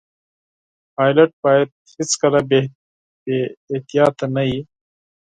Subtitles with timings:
[0.95, 1.67] پیلوټ باید
[1.97, 2.61] هیڅکله بې
[3.73, 4.61] احتیاطه نه وي.